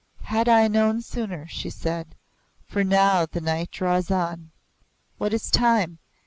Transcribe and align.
"Had 0.23 0.49
I 0.49 0.67
known 0.67 1.03
sooner!" 1.03 1.45
she 1.47 1.69
said. 1.69 2.15
"For 2.65 2.83
now 2.83 3.27
the 3.27 3.39
night 3.39 3.69
draws 3.69 4.09
on." 4.09 4.49
"What 5.19 5.31
is 5.31 5.51
time?" 5.51 5.99